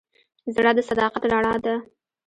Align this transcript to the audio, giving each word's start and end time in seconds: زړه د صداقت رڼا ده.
زړه 0.55 0.71
د 0.77 0.79
صداقت 0.89 1.23
رڼا 1.31 1.55
ده. 1.65 1.75